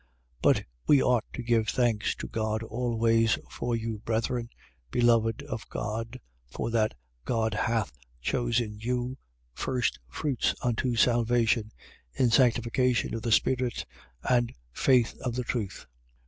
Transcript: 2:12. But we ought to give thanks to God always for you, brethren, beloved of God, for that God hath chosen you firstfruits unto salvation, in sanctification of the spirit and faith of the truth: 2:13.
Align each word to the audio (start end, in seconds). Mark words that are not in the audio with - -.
2:12. 0.01 0.07
But 0.41 0.63
we 0.87 1.03
ought 1.03 1.25
to 1.31 1.43
give 1.43 1.67
thanks 1.67 2.15
to 2.15 2.27
God 2.27 2.63
always 2.63 3.37
for 3.51 3.75
you, 3.75 3.99
brethren, 3.99 4.49
beloved 4.89 5.43
of 5.43 5.69
God, 5.69 6.19
for 6.47 6.71
that 6.71 6.95
God 7.23 7.53
hath 7.53 7.91
chosen 8.19 8.79
you 8.79 9.19
firstfruits 9.53 10.55
unto 10.63 10.95
salvation, 10.95 11.71
in 12.13 12.31
sanctification 12.31 13.13
of 13.13 13.21
the 13.21 13.31
spirit 13.31 13.85
and 14.23 14.51
faith 14.73 15.15
of 15.19 15.35
the 15.35 15.43
truth: 15.43 15.85
2:13. 15.87 15.87